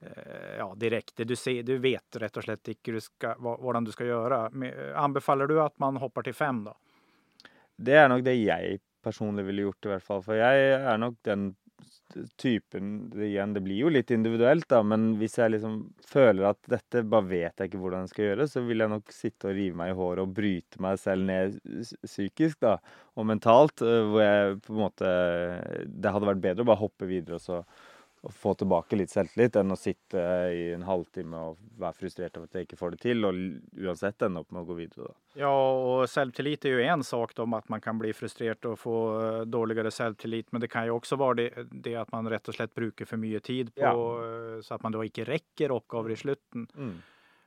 eh, 0.00 0.56
ja, 0.58 0.74
direkt. 0.76 1.12
Du, 1.16 1.36
ser, 1.36 1.62
du 1.62 1.78
vet 1.78 2.16
rätt 2.16 2.36
och 2.36 2.42
slätt 2.42 2.68
hur 2.84 2.92
du 2.92 3.00
ska, 3.00 3.34
vad, 3.38 3.60
vad 3.60 3.84
du 3.84 3.92
ska 3.92 4.04
göra. 4.04 4.66
Eh, 4.66 4.98
anbefaller 4.98 5.46
du 5.46 5.60
att 5.60 5.78
man 5.78 5.96
hoppar 5.96 6.22
till 6.22 6.34
5 6.34 6.64
då? 6.64 6.76
Det 7.76 7.92
är 7.92 8.08
nog 8.08 8.24
det 8.24 8.34
jag 8.34 8.78
personligen 9.02 9.46
ville 9.46 9.62
gjort, 9.62 9.86
i 9.86 9.88
alla 9.88 10.00
fall. 10.00 10.22
för 10.22 10.34
jag 10.34 10.58
är 10.58 10.98
nog 10.98 11.16
den 11.22 11.54
typen 12.40 13.10
det, 13.10 13.30
Igjen, 13.30 13.54
det 13.56 13.62
blir 13.64 13.78
jo 13.84 13.90
litt 13.92 14.10
individuelt, 14.14 14.66
da, 14.70 14.82
men 14.84 15.14
hvis 15.20 15.38
jeg 15.40 15.54
liksom 15.54 15.78
føler 16.06 16.50
at 16.50 16.60
dette 16.70 17.04
bare 17.08 17.28
vet 17.30 17.62
jeg 17.62 17.70
ikke 17.70 17.80
hvordan 17.82 18.04
jeg 18.04 18.12
skal 18.12 18.26
gjøre, 18.26 18.48
så 18.52 18.64
vil 18.66 18.84
jeg 18.84 18.92
nok 18.92 19.14
sitte 19.16 19.48
og 19.48 19.56
rive 19.56 19.78
meg 19.80 19.92
i 19.92 19.96
håret 19.98 20.24
og 20.24 20.34
bryte 20.36 20.82
meg 20.84 21.00
selv 21.00 21.28
ned 21.30 21.58
psykiskt 21.62 22.32
psykisk, 22.32 22.60
da, 22.62 22.76
og 23.18 23.26
mentalt, 23.28 23.82
eh, 23.84 24.02
hvor 24.08 24.22
jeg 24.22 24.60
på 24.64 24.74
en 24.74 24.82
måte 24.82 25.08
Det 25.86 26.12
hadde 26.12 26.28
vært 26.28 26.44
bedre 26.44 26.64
å 26.64 26.68
bare 26.68 26.82
hoppe 26.82 27.08
videre 27.08 27.38
og 27.38 27.44
så 27.44 27.62
og 28.22 28.30
få 28.38 28.52
tilbake 28.54 28.94
litt 28.96 29.10
selvtillit 29.10 29.56
enn 29.58 29.74
å 29.74 29.76
sitte 29.76 30.20
i 30.54 30.68
en 30.76 30.84
halvtime 30.86 31.34
og 31.48 31.56
være 31.80 31.96
frustrert 31.98 32.36
over 32.38 32.46
at 32.46 32.54
jeg 32.54 32.68
ikke 32.68 32.78
får 32.78 32.90
det 32.94 33.00
til, 33.02 33.24
og 33.26 33.40
uansett 33.82 34.22
ende 34.22 34.40
opp 34.44 34.52
med 34.54 34.62
å 34.62 34.68
gå 34.68 34.76
videre, 34.78 35.08
da. 35.08 35.14
Ja, 35.34 35.72
och 35.72 36.10
självtillit 36.10 36.64
är 36.64 36.68
ju 36.68 36.82
en 36.82 37.04
sak 37.04 37.38
om 37.38 37.52
att 37.54 37.68
man 37.68 37.80
kan 37.80 37.98
bli 37.98 38.12
frustrerad 38.12 38.64
och 38.64 38.78
få 38.78 39.22
eh, 39.22 39.40
dårligere 39.40 39.90
självtillit. 39.90 40.52
Men 40.52 40.60
det 40.60 40.68
kan 40.68 40.84
ju 40.84 40.90
också 40.90 41.16
vara 41.16 41.34
det, 41.34 41.50
det 41.70 41.96
att 41.96 42.12
man 42.12 42.28
rätt 42.30 42.48
och 42.48 42.54
slett 42.54 42.74
bruker 42.74 43.04
för 43.04 43.16
mycket 43.16 43.44
tid 43.44 43.74
på, 43.74 43.80
Ja. 43.80 44.24
eh, 44.56 44.60
så 44.60 44.74
att 44.74 44.82
man 44.82 44.92
då 44.92 45.04
inte 45.04 45.24
räcker 45.24 45.70
oppgaver 45.70 46.10
i 46.10 46.16
slutten. 46.16 46.66
Mm. 46.76 47.02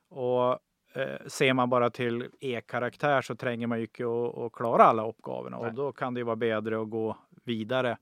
Och 0.10 0.52
eh, 0.94 1.28
ser 1.28 1.54
man 1.54 1.70
bara 1.70 1.90
till 1.90 2.26
E-karaktär 2.40 3.22
så 3.22 3.36
trenger 3.36 3.68
man 3.68 3.78
ju 3.80 3.84
inte 3.84 4.04
att, 4.46 4.52
klara 4.54 4.84
alla. 4.84 5.04
Nej. 5.04 5.54
Och 5.60 5.74
då 5.74 5.92
kan 5.92 6.14
det 6.14 6.20
ju 6.20 6.24
vara 6.24 6.36
bedre 6.36 6.82
att 6.82 6.90
gå 6.90 7.18
vidare. 7.44 7.98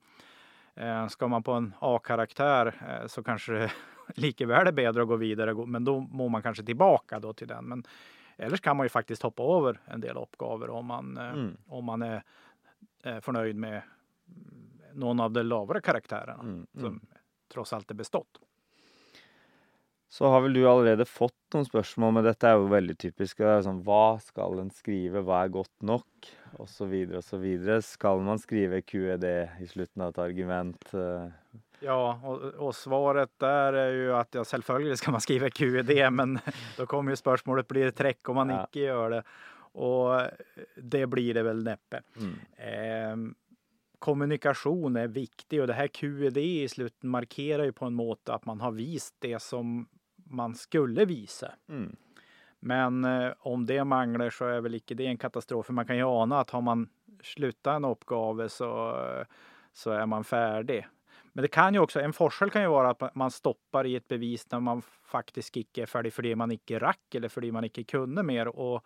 Eh, 0.76 1.06
ska 1.08 1.28
man 1.28 1.42
på 1.42 1.52
en 1.52 1.74
A-karaktär 1.80 2.74
eh, 2.88 3.06
så 3.06 3.22
kanske 3.22 3.52
det 3.52 3.72
likevel 4.14 4.66
är 4.66 4.72
bedre 4.72 5.02
att 5.02 5.08
gå 5.08 5.16
vidare. 5.16 5.66
Men 5.66 5.84
då 5.84 6.00
må 6.00 6.28
man 6.28 6.42
kanske 6.42 6.64
tillbaka 6.64 7.20
då 7.20 7.32
till 7.32 7.48
den. 7.48 7.64
Men 7.64 7.84
ellers 8.36 8.60
kan 8.60 8.76
man 8.76 8.84
ju 8.84 8.88
faktiskt 8.88 9.22
hoppa 9.22 9.42
over 9.42 9.80
en 9.84 10.00
del 10.00 10.16
oppgaver 10.16 10.70
om 10.70 10.86
man, 10.86 11.16
eh, 11.16 11.32
Mm. 11.32 11.56
om 11.66 11.84
man 11.84 12.02
är 12.02 12.22
fornøyd 13.20 13.56
med 13.56 13.82
mm, 14.28 14.70
noen 14.92 15.20
av 15.20 15.32
de 15.32 15.42
lavere 15.42 15.80
karakterene. 15.80 16.40
Mm. 16.42 16.54
Mm. 16.54 16.66
Som 16.80 17.00
tross 17.52 17.72
alt 17.72 17.90
er 17.90 17.94
bestått. 17.94 18.40
Så 20.14 20.28
har 20.30 20.44
vel 20.44 20.54
du 20.54 20.60
allerede 20.70 21.04
fått 21.10 21.56
noen 21.56 21.66
spørsmål, 21.66 22.12
men 22.14 22.26
dette 22.28 22.46
er 22.46 22.54
jo 22.54 22.68
veldig 22.70 22.94
typisk. 23.02 23.40
Det 23.40 23.48
er 23.50 23.64
sånn, 23.66 23.80
hva 23.82 24.14
skal 24.22 24.60
en 24.62 24.70
skrive, 24.70 25.24
hva 25.26 25.40
er 25.42 25.50
godt 25.56 25.82
nok, 25.82 26.28
osv., 26.62 26.92
osv. 27.18 27.46
Skal 27.82 28.22
man 28.22 28.38
skrive 28.38 28.78
QED 28.86 29.26
i 29.26 29.66
slutten 29.66 30.04
av 30.06 30.12
et 30.12 30.20
argument? 30.22 30.86
Ja, 31.82 32.20
och, 32.22 32.44
och 32.66 32.74
svaret 32.74 33.30
där 33.42 33.72
är 33.72 33.92
ju 33.92 34.14
att 34.14 34.34
ja, 34.34 34.44
selvfølgelig 34.44 34.98
ska 34.98 35.10
man 35.10 35.20
skriva 35.20 35.50
QED, 35.50 36.12
men 36.12 36.38
då 36.76 36.86
kommer 36.86 37.12
ju 37.12 37.16
spørsmålet 37.16 37.68
blir 37.68 37.84
det 37.84 37.92
trekk 37.98 38.28
om 38.28 38.36
man 38.36 38.50
Ja. 38.54 38.62
ikke 38.64 38.80
gjør 38.86 39.10
det. 39.10 39.22
Och 39.74 40.20
det 40.76 41.06
blir 41.06 41.34
det 41.34 41.42
väl 41.42 41.64
neppe. 41.64 42.02
mm. 42.16 42.38
Eh, 42.56 43.34
kommunikasjon 43.98 44.96
er 45.00 45.08
viktig, 45.08 45.62
og 45.62 45.68
det 45.70 45.76
her 45.78 45.88
QED 45.88 46.36
i 46.36 46.68
slutten 46.68 47.10
markerer 47.10 47.70
jo 47.70 47.72
på 47.72 47.86
en 47.88 47.96
måte 47.96 48.34
at 48.34 48.44
man 48.46 48.60
har 48.60 48.74
vist 48.76 49.14
det 49.24 49.38
som 49.42 49.86
man 50.34 50.54
skulle 50.58 51.06
vise. 51.08 51.52
Mm. 51.68 51.92
Men 52.64 53.04
eh, 53.04 53.32
om 53.48 53.66
det 53.68 53.80
mangler 53.84 54.30
så 54.32 54.48
er 54.54 54.62
vel 54.64 54.78
ikke 54.80 54.96
det 54.96 55.06
en 55.10 55.20
katastrofe. 55.20 55.72
Man 55.76 55.86
kan 55.88 55.98
jo 56.00 56.08
ane 56.22 56.38
at 56.40 56.50
har 56.56 56.62
man 56.64 56.86
sluttet 57.24 57.70
en 57.76 57.84
oppgave 57.88 58.48
så, 58.52 58.70
så 59.72 59.94
er 59.96 60.06
man 60.06 60.24
ferdig. 60.24 60.82
Men 61.34 61.42
det 61.42 61.50
kan 61.50 61.74
jo 61.74 61.82
også, 61.82 62.00
en 62.04 62.14
forskjell 62.14 62.52
kan 62.54 62.62
jo 62.62 62.74
være 62.76 62.92
at 62.94 63.16
man 63.18 63.32
stopper 63.34 63.88
i 63.90 63.96
et 63.98 64.06
bevis 64.08 64.44
når 64.52 64.60
man 64.62 64.82
faktisk 65.10 65.56
ikke 65.64 65.82
er 65.82 65.90
ferdig 65.90 66.12
fordi 66.14 66.34
man 66.38 66.52
ikke 66.54 66.78
rakk 66.82 67.16
eller 67.18 67.32
fordi 67.32 67.50
man 67.54 67.66
ikke 67.66 67.84
kunne 67.90 68.22
mer. 68.22 68.52
Og 68.54 68.84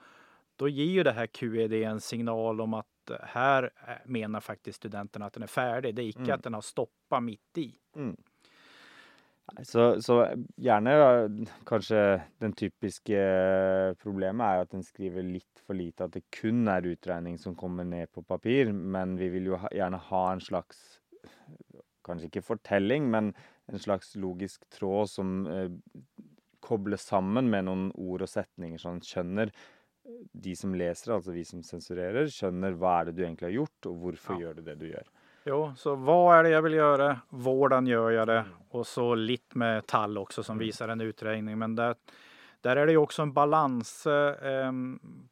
da 0.59 0.71
gir 0.73 0.95
jo 0.97 1.05
det 1.07 1.15
her 1.19 1.29
QED 1.29 1.75
en 1.85 2.01
signal 2.03 2.63
om 2.65 2.79
at 2.81 3.13
eh, 3.15 3.27
her 3.35 3.69
eh, 3.69 4.01
mener 4.11 4.41
faktisk 4.43 4.81
studentene 4.81 5.29
at 5.29 5.37
den 5.37 5.45
er 5.47 5.53
ferdig. 5.53 5.93
Det 5.95 6.05
er 6.05 6.13
ikke 6.15 6.27
Mm. 6.31 6.35
at 6.39 6.43
den 6.49 6.57
har 6.59 6.67
stoppet 6.67 7.23
midt 7.23 7.63
i. 7.63 7.69
Mm. 7.97 8.17
Så, 9.65 9.85
så 10.05 10.19
gjerne 10.61 10.93
ja, 10.93 11.09
Kanskje 11.69 12.01
den 12.43 12.53
typiske 12.59 13.17
eh, 13.19 13.95
problemet 14.03 14.45
er 14.45 14.59
jo 14.59 14.67
at 14.67 14.75
en 14.77 14.85
skriver 14.87 15.25
litt 15.25 15.63
for 15.65 15.79
lite, 15.79 16.05
at 16.07 16.15
det 16.15 16.27
kun 16.35 16.69
er 16.71 16.87
utregning 16.89 17.39
som 17.41 17.57
kommer 17.59 17.87
ned 17.89 18.13
på 18.13 18.23
papir, 18.29 18.73
men 18.73 19.17
vi 19.21 19.31
vil 19.33 19.51
jo 19.53 19.61
ha, 19.63 19.71
gjerne 19.75 20.01
ha 20.11 20.25
en 20.35 20.45
slags 20.45 21.01
Kanskje 22.09 22.31
ikke 22.31 22.45
fortelling, 22.47 23.09
men 23.13 23.35
en 23.69 23.83
slags 23.83 24.15
logisk 24.17 24.63
tråd 24.73 25.11
som 25.13 25.33
eh, 25.53 25.67
kobles 26.65 27.05
sammen 27.05 27.51
med 27.53 27.67
noen 27.67 27.89
ord 28.01 28.25
og 28.25 28.31
setninger, 28.31 28.81
så 28.81 28.95
en 28.95 29.03
skjønner 29.05 29.53
de 30.33 30.55
som 30.57 30.73
leser, 30.73 31.13
altså 31.13 31.35
vi 31.35 31.45
som 31.45 31.61
sensurerer, 31.67 32.31
skjønner 32.33 32.79
hva 32.81 32.95
er 33.01 33.11
det 33.11 33.19
du 33.19 33.25
egentlig 33.27 33.51
har 33.51 33.57
gjort, 33.59 33.91
og 33.91 33.99
hvorfor 34.05 34.39
Ja. 34.39 34.47
gjør 34.47 34.57
du 34.57 34.63
det 34.71 34.79
du 34.81 34.87
gjør. 34.89 35.11
Jo, 35.45 35.73
så 35.77 35.95
vad 35.95 36.39
är 36.39 36.43
det 36.43 36.49
jag 36.51 36.63
vill 36.63 36.75
göra? 36.75 37.21
Hvordan 37.29 37.87
gör 37.87 38.11
jag 38.11 38.27
det? 38.29 38.45
Och 38.71 38.87
så 38.87 39.15
lite 39.15 39.59
med 39.59 39.87
tall 39.87 40.19
också 40.19 40.43
som 40.43 40.57
Mm. 40.57 40.67
visar 40.67 40.89
en 40.89 41.01
uträkning. 41.01 41.59
Men 41.59 41.75
där, 41.77 41.95
där 42.61 42.77
är 42.77 42.87
det 42.87 42.93
ju 42.93 42.99
också 42.99 43.23
en 43.23 43.33
balans 43.33 44.07
eh, 44.07 44.73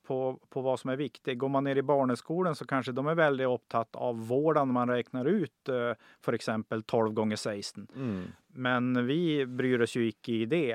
på, 0.06 0.40
på 0.48 0.60
vad 0.60 0.80
som 0.80 0.90
är 0.90 0.96
viktigt. 0.96 1.38
Går 1.38 1.48
man 1.48 1.64
ner 1.64 1.76
i 1.76 1.82
barneskolan 1.82 2.54
så 2.54 2.66
kanske 2.66 2.92
de 2.92 3.06
är 3.06 3.14
väldigt 3.14 3.46
upptatt 3.48 3.96
av 3.96 4.26
hvordan 4.26 4.72
man 4.72 4.88
räknar 4.88 5.24
ut 5.24 5.68
eh, 5.68 5.92
för 6.20 6.32
exempel 6.32 6.82
12 6.82 7.12
gånger 7.12 7.36
16. 7.36 7.86
Mm. 7.96 8.24
Men 8.46 9.06
vi 9.06 9.46
bryr 9.46 9.80
oss 9.82 9.96
ju 9.96 10.08
icke 10.08 10.32
i 10.32 10.46
det. 10.46 10.72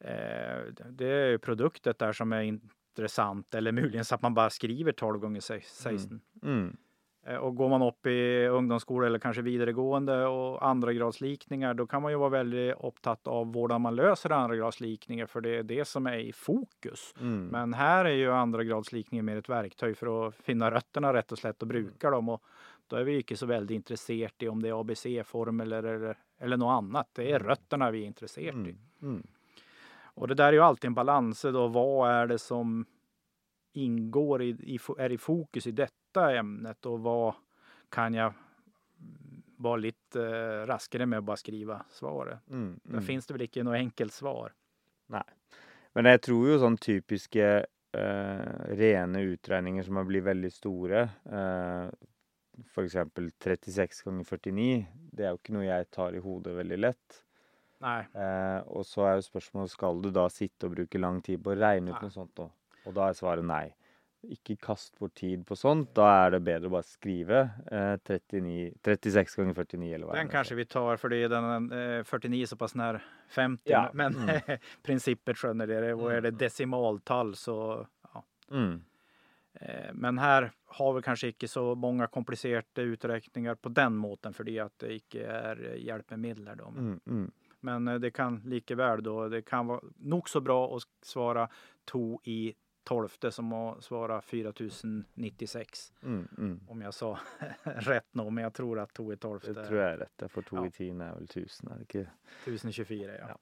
Eh, 0.00 0.62
det 0.90 1.06
är 1.06 1.28
ju 1.28 1.38
produktet 1.38 1.98
där 1.98 2.12
som 2.12 2.32
är 2.32 2.42
intressant 2.42 3.54
eller 3.54 3.72
möjligen 3.72 4.04
så 4.04 4.14
att 4.14 4.22
man 4.22 4.34
bara 4.34 4.50
skriver 4.50 4.92
12 4.92 5.18
gånger 5.18 5.40
16. 5.40 6.20
Mm. 6.42 6.66
Eh, 6.68 6.72
Och 7.40 7.56
går 7.56 7.68
man 7.68 7.82
upp 7.82 8.06
i 8.06 8.46
ungdomsskola 8.46 9.06
eller 9.06 9.18
kanske 9.18 9.42
vidaregående 9.42 10.26
och 10.26 10.66
andra 10.66 10.92
gradslikningar 10.92 11.74
då 11.74 11.86
kan 11.86 12.02
man 12.02 12.12
ju 12.12 12.18
vara 12.18 12.28
väldigt 12.28 12.74
upptatt 12.80 13.26
av 13.26 13.52
hvordan 13.52 13.80
man 13.80 13.96
löser 13.96 14.32
andra 14.32 14.56
gradslikningar 14.56 15.26
för 15.26 15.40
det 15.40 15.56
är 15.56 15.62
det 15.62 15.84
som 15.84 16.06
är 16.06 16.18
i 16.18 16.32
fokus. 16.32 17.14
Mm. 17.20 17.46
Men 17.46 17.74
här 17.74 18.04
är 18.04 18.14
ju 18.14 18.32
andra 18.32 18.64
gradslikningar 18.64 19.22
mer 19.22 19.36
ett 19.36 19.48
verktyg 19.48 19.96
för 19.96 20.28
att 20.28 20.34
finna 20.34 20.70
rötterna 20.70 21.12
rätt 21.12 21.32
och 21.32 21.38
slätt 21.38 21.62
och 21.62 21.68
bruka 21.68 22.10
dem. 22.10 22.28
Och 22.28 22.42
då 22.86 22.96
är 22.96 23.04
vi 23.04 23.16
inte 23.16 23.36
så 23.36 23.46
väldigt 23.46 23.74
intresserade 23.74 24.44
i 24.44 24.48
om 24.48 24.62
det 24.62 24.68
är 24.68 24.80
ABC-formel 24.80 25.72
eller, 25.72 25.94
eller, 25.94 26.18
eller 26.38 26.56
något 26.56 26.72
annat. 26.72 27.08
Det 27.12 27.32
är 27.32 27.38
rötterna 27.38 27.90
vi 27.90 28.02
är 28.02 28.06
intresserade 28.06 28.70
i. 28.70 28.76
Mm. 29.02 29.14
Mm. 29.14 29.26
Och 30.14 30.28
det 30.28 30.34
där 30.34 30.48
är 30.48 30.52
ju 30.52 30.60
alltid 30.60 30.88
en 30.88 30.94
balans 30.94 31.42
då. 31.42 31.68
Vad 31.68 32.10
är 32.10 32.26
det 32.26 32.38
som 32.38 32.84
ingår 33.72 34.42
i, 34.42 34.48
i, 34.48 34.78
är 34.98 35.12
i 35.12 35.18
fokus 35.18 35.66
i 35.66 35.70
detta 35.70 35.94
ämnet 36.16 36.86
och 36.86 37.00
vad 37.00 37.34
kan 37.88 38.14
jag 38.14 38.32
vara 39.56 39.76
lite 39.76 40.22
eh, 40.24 40.66
raskare 40.66 41.06
med 41.06 41.18
att 41.18 41.24
bara 41.24 41.36
skriva 41.36 41.82
svaret. 41.90 42.38
Mm. 42.50 42.80
Där 42.82 43.00
finns 43.00 43.26
det 43.26 43.34
väl 43.34 43.42
inte 43.42 43.62
något 43.62 43.74
enkelt 43.74 44.12
svar. 44.12 44.52
Men 45.92 46.06
jeg 46.06 46.22
tror 46.22 46.46
jo 46.48 46.58
sånn 46.62 46.78
typiske 46.78 47.46
eh, 47.92 48.50
rene 48.78 49.24
utregninger 49.34 49.82
som 49.82 49.98
har 49.98 50.06
blitt 50.06 50.24
veldig 50.24 50.52
store, 50.54 51.00
eh, 51.26 51.88
f.eks. 52.70 52.96
36 53.42 54.04
ganger 54.06 54.24
49, 54.24 54.86
det 55.12 55.26
er 55.26 55.34
jo 55.34 55.40
ikke 55.40 55.56
noe 55.56 55.66
jeg 55.66 55.90
tar 55.90 56.14
i 56.14 56.22
hodet 56.22 56.54
veldig 56.60 56.78
lett. 56.78 57.20
Nej, 57.80 58.06
Eh, 58.14 58.60
og 58.68 58.84
så 58.86 59.06
er 59.08 59.14
jo 59.18 59.26
spørsmålet 59.26 59.72
skal 59.72 60.02
du 60.04 60.10
da 60.12 60.26
sitte 60.28 60.68
og 60.68 60.74
bruke 60.76 61.00
lang 61.00 61.22
tid 61.24 61.42
på 61.42 61.54
å 61.54 61.58
regne 61.58 61.94
ut 61.94 62.02
noe 62.04 62.12
sånt 62.12 62.36
nå? 62.38 62.50
Og 62.86 62.96
da 62.96 63.08
er 63.08 63.16
svaret 63.16 63.46
nei. 63.46 63.66
Ikke 64.28 64.56
kast 64.60 64.98
bort 64.98 65.14
tid 65.16 65.46
på 65.48 65.56
sånt. 65.56 65.94
Da 65.96 66.06
er 66.26 66.34
det 66.34 66.42
bedre 66.44 66.68
å 66.68 66.74
bare 66.74 66.84
skrive 66.84 67.38
eh, 67.72 67.94
39, 68.04 68.74
36 68.84 69.38
ganger 69.40 69.56
49 69.56 69.94
eller 69.94 70.06
hva 70.06 70.18
den 70.18 70.28
det 70.28 70.34
kanske 70.34 70.58
vi 70.58 70.66
tar 70.68 71.00
för 71.00 71.08
det 71.08 71.22
är 71.22 71.32
den 71.32 71.72
eh, 71.72 72.04
49 72.04 72.46
så 72.46 72.56
pass 72.60 72.74
när 72.74 73.00
50. 73.28 73.62
Ja, 73.70 73.90
Men 73.94 74.16
mm. 74.16 74.58
principet 74.82 75.38
skönjer 75.38 75.66
det. 75.66 75.94
Och 75.94 76.12
är 76.12 76.20
det 76.20 76.30
decimaltal 76.30 77.34
så 77.36 77.86
ja. 78.12 78.24
Mm. 78.50 78.82
Eh, 79.52 79.92
Men 79.94 80.18
här 80.18 80.52
har 80.64 80.92
vi 80.92 81.02
kanske 81.02 81.26
inte 81.26 81.48
så 81.48 81.74
många 81.74 82.06
komplicerade 82.06 82.82
uträkningar 82.82 83.54
på 83.54 83.68
den 83.68 83.96
måten 83.96 84.34
för 84.34 84.44
det 84.44 84.58
att 84.58 84.78
det 84.78 84.94
inte 84.94 85.24
är 85.24 85.74
hjälpmedel. 85.76 86.56
Då. 86.56 86.68
Mm, 86.68 87.00
mm. 87.06 87.30
Men 87.60 87.88
eh, 87.88 87.94
det 87.94 88.10
kan 88.10 88.42
lika 88.44 88.74
väl 88.74 89.02
då. 89.02 89.28
Det 89.28 89.42
kan 89.42 89.66
vara 89.66 89.80
nog 89.96 90.28
så 90.28 90.40
bra 90.40 90.76
att 90.76 90.82
svara 91.02 91.48
to 91.84 92.20
i 92.24 92.54
tolfte 92.90 93.30
som 93.32 93.52
att 93.52 93.84
svara 93.84 94.20
4096. 94.20 95.92
Mm, 96.02 96.28
mm. 96.38 96.60
Om 96.68 96.82
jag 96.82 96.94
sa 96.94 97.18
rätt 97.62 98.06
nu, 98.12 98.30
men 98.30 98.44
jag 98.44 98.52
tror 98.54 98.78
att 98.78 98.92
to 98.94 99.12
i 99.12 99.16
tolfte 99.16 99.52
Det 99.52 99.66
tror 99.66 99.78
jeg 99.80 99.92
er 99.92 99.98
rett. 99.98 100.22
Jeg 100.24 100.30
får 100.30 100.42
to 100.42 100.56
Ja. 100.56 100.64
er 100.64 101.14
vel 101.14 101.24
1000, 101.24 101.70
er 101.70 101.76
det 101.78 101.82
ikke? 101.86 102.06
1024. 102.44 103.18
Ja. 103.18 103.36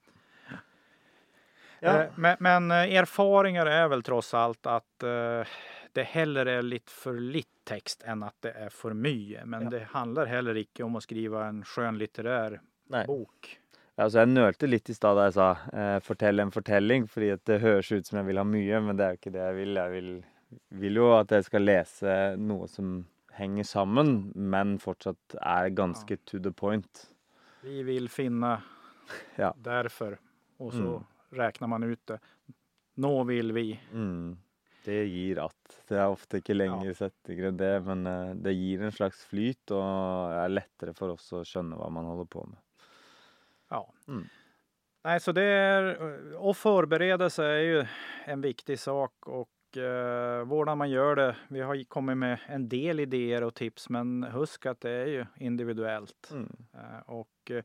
Ja. 1.80 2.02
Eh, 2.02 2.10
Men, 2.16 2.36
men 2.40 2.70
eh, 2.70 2.96
erfaringar 2.98 3.66
är 3.66 3.88
väl 3.88 4.02
trots 4.02 4.34
allt 4.34 4.66
att 4.66 5.02
eh, 5.02 5.46
det 5.92 6.02
hellre 6.02 6.52
är 6.52 6.62
lite 6.62 6.92
för 6.92 7.14
lite 7.14 7.48
text 7.64 8.02
än 8.02 8.22
att 8.22 8.36
det 8.42 8.50
är 8.52 8.68
för 8.68 8.92
mycket. 8.92 9.46
Men 9.48 9.62
Ja. 9.62 9.70
det 9.70 9.84
handlar 9.84 10.26
heller 10.26 10.54
inte 10.56 10.84
om 10.84 10.96
att 10.96 11.02
skriva 11.02 11.46
en 11.46 11.64
skönlitterär 11.64 12.60
Nei. 12.84 13.06
bok. 13.06 13.60
Altså, 13.98 14.20
jeg 14.22 14.30
nølte 14.30 14.68
litt 14.70 14.88
i 14.92 14.94
stad 14.94 15.16
da 15.18 15.24
jeg 15.26 15.34
sa 15.34 15.46
eh, 15.74 15.98
'fortell 16.06 16.40
en 16.40 16.52
fortelling', 16.54 17.08
fordi 17.10 17.30
at 17.34 17.44
det 17.50 17.60
høres 17.64 17.90
ut 17.92 18.06
som 18.06 18.18
jeg 18.20 18.26
vil 18.28 18.38
ha 18.38 18.44
mye, 18.46 18.80
men 18.86 18.96
det 18.96 19.04
er 19.04 19.10
jo 19.14 19.18
ikke 19.18 19.32
det 19.34 19.42
jeg 19.42 19.56
vil. 19.56 19.74
Jeg 19.74 19.90
vil, 19.90 20.10
vil 20.84 20.94
jo 21.00 21.08
at 21.18 21.28
jeg 21.34 21.44
skal 21.48 21.62
lese 21.66 22.14
noe 22.38 22.68
som 22.70 22.92
henger 23.38 23.64
sammen, 23.66 24.32
men 24.34 24.78
fortsatt 24.78 25.34
er 25.42 25.70
ganske 25.70 26.16
to 26.26 26.38
the 26.38 26.50
point. 26.52 27.08
Vi 27.62 27.82
vill 27.82 28.08
finna 28.08 28.60
Ja. 29.38 29.52
därför 29.56 30.18
och 30.58 30.72
så 30.72 30.78
Mm. 30.78 31.04
räknar 31.30 31.68
man 31.68 31.82
ut 31.82 32.06
det. 32.06 32.18
Nå 32.96 33.24
vill 33.24 33.52
vi. 33.52 33.80
Mm. 33.92 34.36
Det 34.84 35.04
gir 35.06 35.38
at. 35.44 35.82
Det 35.88 35.96
er 35.98 36.06
ofte 36.08 36.38
ikke 36.40 36.54
lengre 36.56 36.94
setninger 36.94 37.48
enn 37.48 37.56
det, 37.56 37.80
men 37.84 38.06
eh, 38.06 38.34
det 38.34 38.54
gir 38.54 38.82
en 38.82 38.92
slags 38.92 39.24
flyt, 39.26 39.70
og 39.70 40.32
er 40.32 40.48
lettere 40.48 40.94
for 40.94 41.10
oss 41.12 41.32
å 41.32 41.42
skjønne 41.44 41.76
hva 41.76 41.90
man 41.90 42.04
holder 42.08 42.24
på 42.30 42.46
med. 42.46 42.58
Ja. 43.68 43.92
Mm. 44.08 44.24
Nej, 45.04 45.20
så 45.20 45.32
det 45.32 45.42
är 45.42 45.96
och 46.36 46.56
förbereda 46.56 47.30
sig 47.30 47.46
är 47.46 47.60
ju 47.60 47.86
en 48.24 48.40
viktig 48.40 48.78
sak 48.78 49.12
och 49.26 49.76
eh, 49.76 50.74
man 50.76 50.90
gör 50.90 51.16
det. 51.16 51.36
Vi 51.48 51.60
har 51.60 51.84
kommit 51.84 52.16
med 52.16 52.38
en 52.46 52.68
del 52.68 53.00
idéer 53.00 53.42
och 53.42 53.54
tips, 53.54 53.88
men 53.88 54.22
husk 54.22 54.66
att 54.66 54.80
det 54.80 54.90
är 54.90 55.06
ju 55.06 55.26
individuellt. 55.36 56.30
Mm. 56.32 56.56
Eh, 56.74 57.00
Och 57.06 57.50
eh, 57.50 57.64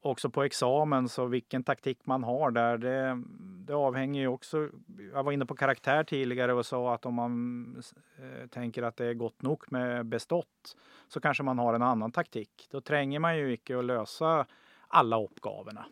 också 0.00 0.30
på 0.30 0.42
examen, 0.42 1.08
så 1.08 1.26
vilken 1.26 1.62
taktik 1.62 2.06
man 2.06 2.24
har 2.24 2.50
där, 2.50 2.78
det, 2.78 3.22
det 3.66 3.74
avhänger 3.74 4.20
ju 4.20 4.28
också. 4.28 4.68
Jag 5.12 5.22
var 5.22 5.32
inne 5.32 5.46
på 5.46 5.54
karaktär 5.54 6.04
tidigare 6.04 6.52
och 6.52 6.66
sa 6.66 6.94
att 6.94 7.06
om 7.06 7.14
man 7.14 7.82
eh, 8.18 8.46
tänker 8.46 8.82
att 8.82 8.96
det 8.96 9.06
är 9.06 9.14
gott 9.14 9.42
nog 9.42 9.72
med 9.72 10.06
bestått 10.06 10.76
så 11.08 11.20
kanske 11.20 11.42
man 11.42 11.58
har 11.58 11.74
en 11.74 11.82
annan 11.82 12.12
taktik. 12.12 12.68
Då 12.70 12.80
tränger 12.80 13.18
man 13.18 13.36
ju 13.36 13.52
inte 13.52 13.78
att 13.78 13.84
lösa 13.84 14.46
alla 14.88 15.22
uppgavorna. 15.22 15.86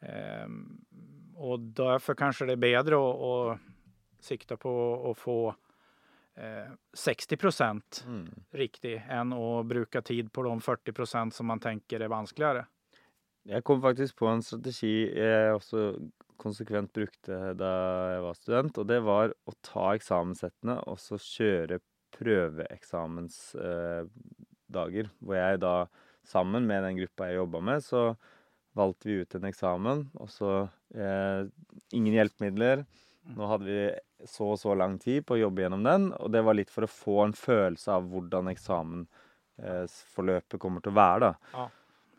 Ehm, 0.00 0.84
och 1.36 1.60
därför 1.60 2.14
kanske 2.14 2.44
det 2.46 2.52
är 2.52 2.56
bättre 2.56 2.96
att, 2.96 3.16
att 3.22 3.58
sikta 4.20 4.56
på 4.56 5.04
att 5.10 5.18
få 5.18 5.54
eh, 6.34 6.72
60 6.94 7.36
procent 7.36 8.04
Mm. 8.06 8.28
riktig 8.50 9.02
än 9.08 9.32
att 9.32 9.66
bruka 9.66 10.02
tid 10.02 10.32
på 10.32 10.42
de 10.42 10.60
40 10.60 10.92
procent 10.92 11.34
som 11.34 11.46
man 11.46 11.60
tänker 11.60 12.00
är 12.00 12.08
vanskligare. 12.08 12.66
Jeg 13.46 13.64
kom 13.64 13.82
faktisk 13.82 14.16
på 14.16 14.26
en 14.26 14.42
strategi 14.42 15.06
jeg 15.14 15.54
også 15.54 15.94
konsekvent 16.36 16.92
brukte 16.92 17.54
da 17.54 17.68
jeg 18.12 18.22
var 18.24 18.34
student, 18.34 18.78
og 18.78 18.86
det 18.90 18.98
var 19.06 19.30
å 19.46 19.52
ta 19.62 19.92
eksamenssettene 19.94 20.80
og 20.90 20.98
så 20.98 21.14
kjøre 21.14 21.78
prøveeksamensdager. 22.18 25.06
Hvor 25.20 25.34
jeg 25.38 25.60
da, 25.62 25.86
sammen 26.26 26.66
med 26.66 26.82
den 26.84 26.96
gruppa 27.00 27.26
jeg 27.30 27.36
jobba 27.40 27.60
med, 27.60 27.84
så 27.84 28.16
valgte 28.76 29.08
vi 29.08 29.14
ut 29.22 29.34
en 29.38 29.44
eksamen, 29.48 29.98
og 30.20 30.28
så 30.30 30.50
eh, 30.94 31.42
ingen 31.96 32.14
hjelpemidler. 32.14 32.84
Nå 33.36 33.46
hadde 33.50 33.64
vi 33.66 33.80
så 34.28 34.44
og 34.52 34.58
så 34.60 34.74
lang 34.78 34.98
tid 35.02 35.24
på 35.26 35.34
å 35.34 35.38
jobbe 35.40 35.62
gjennom 35.64 35.82
den, 35.86 36.02
og 36.14 36.30
det 36.34 36.42
var 36.46 36.54
litt 36.58 36.70
for 36.70 36.82
å 36.86 36.90
få 36.90 37.16
en 37.24 37.34
følelse 37.36 37.88
av 37.96 38.02
hvordan 38.12 38.48
eksamensforløpet 38.52 40.60
kommer 40.62 40.80
til 40.84 40.92
å 40.92 41.00
være, 41.00 41.20
da. 41.30 41.34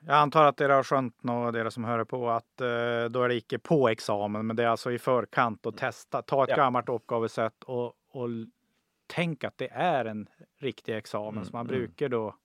Jag 0.08 0.16
antar 0.18 0.46
att 0.46 0.58
det 0.58 0.74
har 0.74 0.84
skönt 0.84 1.24
nå, 1.24 1.52
det 1.52 1.72
som 1.72 1.84
hör 1.84 2.04
på, 2.04 2.30
att 2.30 2.62
eh, 2.62 3.06
då 3.10 3.24
är 3.24 3.28
det 3.28 3.36
inte 3.36 3.60
på 3.60 3.90
examen, 3.90 4.48
men 4.48 4.56
det 4.56 4.64
är 4.64 4.68
alltså 4.68 4.92
i 4.92 5.00
förkant 5.00 5.66
och 5.66 5.78
testa. 5.78 6.22
Ta 6.22 6.44
ett 6.44 6.50
Ja. 6.50 6.56
gammalt 6.56 6.90
uppgavesätt 6.90 7.64
och, 7.64 7.94
och 8.12 8.26
l- 8.26 8.50
tänk 9.08 9.44
att 9.44 9.58
det 9.58 9.68
är 9.72 10.06
en 10.06 10.30
riktig 10.58 10.96
examen. 10.96 11.34
Mm, 11.34 11.46
så 11.46 11.52
man 11.56 11.68
mm. 11.68 11.78
brukar 11.78 12.10
då 12.10 12.36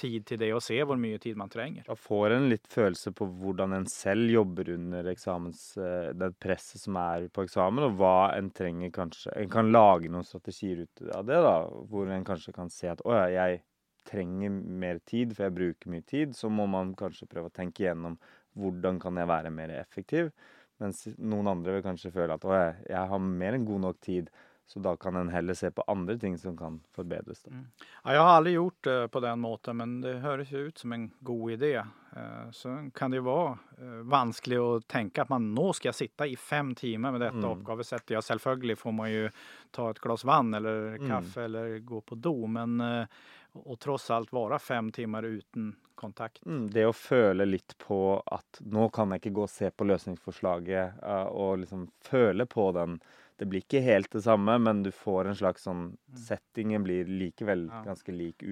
tid 0.00 0.26
till 0.26 0.38
det 0.38 0.52
och 0.54 0.62
se 0.62 0.78
hur 0.84 0.96
mycket 0.96 1.22
tid 1.22 1.36
man 1.36 1.48
tränger. 1.52 1.84
Da 1.86 1.96
får 1.96 2.30
en 2.30 2.48
litt 2.48 2.66
følelse 2.72 3.12
på 3.12 3.26
hvordan 3.40 3.76
en 3.76 3.86
selv 3.90 4.30
jobber 4.32 4.70
under 4.74 5.08
eksamens, 5.12 5.64
eh, 5.76 6.10
det 6.16 6.32
presset 6.40 6.80
som 6.80 6.96
er 7.00 7.28
på 7.28 7.44
eksamen, 7.46 7.84
og 7.86 7.98
hva 8.00 8.30
en 8.36 8.50
trenger 8.50 8.92
kanskje 8.94 9.34
En 9.36 9.50
kan 9.50 9.72
lage 9.72 10.08
noen 10.08 10.26
strategier 10.26 10.84
ut 10.86 11.02
av 11.14 11.26
det, 11.28 11.40
da, 11.44 11.56
hvor 11.90 12.08
en 12.10 12.24
kanskje 12.24 12.54
kan 12.56 12.70
se 12.72 12.88
at 12.92 13.02
å 13.04 13.16
ja, 13.16 13.28
jeg 13.34 13.62
trenger 14.08 14.50
mer 14.50 15.00
tid, 15.06 15.34
for 15.36 15.46
jeg 15.46 15.56
bruker 15.56 15.92
mye 15.92 16.06
tid. 16.06 16.36
Så 16.36 16.50
må 16.50 16.66
man 16.70 16.94
kanskje 16.98 17.28
prøve 17.30 17.50
å 17.50 17.54
tenke 17.54 17.84
hur 17.92 18.16
hvordan 18.58 18.98
kan 19.00 19.18
jeg 19.20 19.30
være 19.30 19.52
mer 19.54 19.72
effektiv. 19.78 20.32
Mens 20.80 21.04
noen 21.18 21.50
andre 21.52 21.76
vil 21.76 21.84
kanskje 21.84 22.12
føle 22.14 22.34
at 22.34 22.46
å 22.48 22.54
jeg 22.56 23.10
har 23.12 23.20
mer 23.20 23.56
enn 23.56 23.66
god 23.68 23.84
nok 23.84 24.00
tid, 24.02 24.30
så 24.70 24.78
da 24.78 24.96
kan 24.96 25.16
en 25.16 25.28
heller 25.28 25.54
se 25.54 25.70
på 25.70 25.82
andre 25.86 26.18
ting 26.18 26.38
som 26.38 26.56
kan. 26.56 26.80
Da. 26.96 27.02
Mm. 27.02 27.66
Ja, 28.04 28.14
jag 28.14 28.20
har 28.20 28.28
aldrig 28.28 28.54
gjort 28.54 28.84
det 28.84 29.08
på 29.08 29.20
den 29.20 29.40
måten, 29.40 29.76
men 29.76 30.00
det 30.00 30.12
hörs 30.14 30.52
ju 30.52 30.58
ut 30.58 30.78
som 30.78 30.92
en 30.92 31.10
god 31.20 31.52
idé. 31.52 31.74
Eh, 32.16 32.50
så 32.50 32.90
kan 32.94 33.10
det 33.10 33.20
vara 33.20 33.58
eh, 33.78 33.84
vanskligt 34.02 34.58
att 34.60 34.88
tänka 34.88 35.22
att 35.22 35.28
man 35.28 35.54
nå 35.54 35.72
ska 35.72 35.92
sitta 35.92 36.26
i 36.26 36.36
fem 36.36 36.74
timmar 36.74 37.12
med 37.12 37.20
detta 37.20 37.36
Mm. 37.36 37.50
oppgavesettet. 37.50 38.10
Ja, 38.10 38.22
selvfølgelig 38.22 38.78
får 38.78 38.92
man 38.92 39.12
ju 39.12 39.30
ta 39.70 39.90
ett 39.90 39.98
glas 39.98 40.24
vann 40.24 40.54
eller 40.54 40.94
Mm. 40.94 41.08
kaffe 41.08 41.42
eller 41.42 41.78
gå 41.78 42.00
på 42.00 42.14
do, 42.14 42.46
men 42.46 42.80
eh, 42.80 43.06
och 43.52 43.80
trots 43.80 44.10
allt 44.10 44.32
vara 44.32 44.58
fem 44.58 44.92
timmar 44.92 45.22
utan 45.22 45.76
kontakt. 45.94 46.46
Mm, 46.46 46.70
det 46.70 46.86
å 46.86 46.92
føle 46.92 47.44
litt 47.46 47.74
på 47.78 48.22
at 48.26 48.60
nå 48.60 48.88
kan 48.92 49.10
jeg 49.10 49.20
ikke 49.20 49.34
gå 49.34 49.42
og 49.42 49.50
se 49.50 49.70
på 49.70 49.84
løsningsforslaget, 49.84 51.02
eh, 51.02 51.26
og 51.28 51.58
liksom 51.58 51.90
føle 52.00 52.46
på 52.46 52.72
den 52.72 53.00
Det 53.40 53.46
blir 53.48 53.60
ikke 53.62 53.80
helt 53.80 54.10
det 54.12 54.20
samme, 54.22 54.58
men 54.58 54.82
du 54.82 54.90
får 54.92 55.24
en 55.24 55.34
slags 55.34 55.62
sånn 55.64 55.96
Settingen 56.14 56.82
blir 56.84 57.04
likevel 57.08 57.68
Ja. 57.72 57.82
ganske 57.84 58.12
lik 58.12 58.42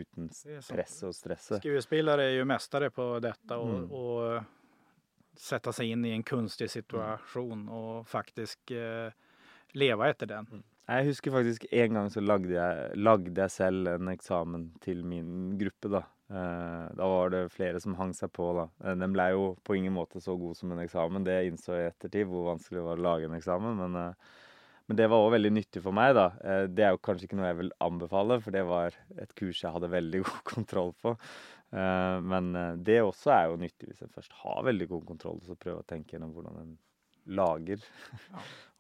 så. 0.63 0.75
presset 0.75 1.09
og 1.09 1.15
stresset. 1.15 1.59
Skuespelare 1.61 2.25
är 2.25 2.31
ju 2.31 2.45
mästare 2.45 2.91
på 2.91 3.19
detta 3.21 3.59
och, 3.59 3.69
Mm. 3.69 3.91
och 3.93 4.43
sätta 5.37 5.73
sig 5.73 5.91
in 5.91 6.05
i 6.05 6.11
en 6.11 6.23
kunstig 6.23 6.71
situation 6.71 7.69
och 7.69 8.09
faktiskt 8.09 8.71
eh, 8.71 9.13
leva 9.73 10.09
efter 10.11 10.27
den. 10.27 10.63
Jeg 10.89 11.05
husker 11.11 11.35
faktisk 11.35 11.67
en 11.69 11.97
gang 11.99 12.07
så 12.09 12.23
lagde 12.25 12.55
jeg, 12.55 12.93
lagde 12.97 13.35
jeg 13.37 13.53
selv 13.53 13.91
en 13.93 14.09
eksamen 14.09 14.71
til 14.81 15.03
min 15.05 15.59
gruppe, 15.61 15.91
da. 15.93 16.01
Eh, 16.29 16.87
da 16.97 17.09
var 17.09 17.33
det 17.33 17.43
flere 17.53 17.81
som 17.81 17.97
hang 17.97 18.15
seg 18.17 18.33
på, 18.37 18.47
da. 18.57 18.65
Eh, 18.85 18.97
Den 19.01 19.13
ble 19.13 19.27
jo 19.35 19.51
på 19.69 19.77
ingen 19.77 19.93
måte 19.97 20.21
så 20.25 20.37
god 20.41 20.57
som 20.57 20.73
en 20.73 20.81
eksamen. 20.81 21.27
Det 21.29 21.37
innså 21.49 21.77
jeg 21.77 21.87
i 21.87 21.91
ettertid, 21.93 22.29
hvor 22.31 22.51
vanskelig 22.55 22.81
det 22.81 22.87
var 22.87 23.01
å 23.01 23.05
lage 23.05 23.29
en 23.29 23.37
eksamen. 23.37 23.77
Men, 23.83 23.99
eh, 24.01 24.35
men 24.89 24.97
det 24.97 25.11
var 25.13 25.27
òg 25.27 25.35
veldig 25.37 25.53
nyttig 25.53 25.85
for 25.85 25.93
meg, 25.93 26.15
da. 26.17 26.31
Det 26.73 26.85
er 26.85 26.95
jo 26.95 27.05
kanskje 27.05 27.29
ikke 27.29 27.37
noe 27.37 27.51
jeg 27.51 27.59
vil 27.59 27.73
anbefale, 27.85 28.41
for 28.41 28.57
det 28.57 28.65
var 28.65 28.95
et 29.21 29.35
kurs 29.37 29.61
jeg 29.61 29.75
hadde 29.75 29.93
veldig 29.93 30.23
god 30.31 30.45
kontroll 30.49 30.95
på. 30.97 31.13
Men 31.69 32.47
det 32.81 33.03
også 33.05 33.35
er 33.35 33.51
jo 33.51 33.59
nyttig 33.61 33.91
hvis 33.91 34.01
en 34.07 34.15
først 34.15 34.33
har 34.41 34.65
veldig 34.65 34.89
god 34.89 35.05
kontroll, 35.11 35.43
så 35.45 35.59
prøve 35.61 35.83
å 35.83 35.85
tenke 35.93 36.17
gjennom 36.17 36.33
hvordan 36.33 36.57
en 36.63 36.73
lager 37.37 37.85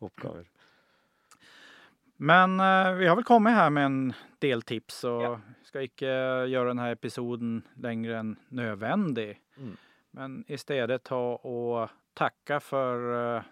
oppgaver. 0.00 0.48
Men 2.20 2.60
eh, 2.60 2.92
vi 2.94 3.06
har 3.06 3.14
väl 3.16 3.24
kommit 3.24 3.52
här 3.54 3.70
med 3.70 3.84
en 3.86 4.12
del 4.38 4.62
tips 4.62 5.04
och 5.04 5.22
Ja. 5.22 5.40
ska 5.62 5.82
inte 5.82 6.04
göra 6.48 6.68
den 6.68 6.78
här 6.78 6.92
episoden 6.92 7.62
längre 7.74 8.18
än 8.18 8.36
nödvändig. 8.48 9.40
Mm. 9.56 9.76
Men 10.10 10.44
istället 10.48 11.02
ta 11.04 11.34
och 11.34 11.88
tacka 12.14 12.60
för 12.60 12.96
eh, 13.36 13.42